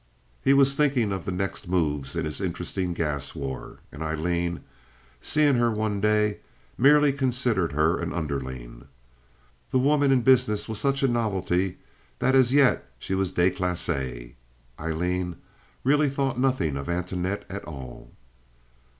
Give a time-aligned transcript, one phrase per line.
[0.43, 3.81] He was thinking of the next moves in his interesting gas war.
[3.91, 4.61] And Aileen,
[5.21, 6.37] seeing her one day,
[6.75, 8.87] merely considered her an underling.
[9.69, 11.77] The woman in business was such a novelty
[12.17, 14.33] that as yet she was declassé.
[14.79, 15.35] Aileen
[15.83, 18.09] really thought nothing of Antoinette at all.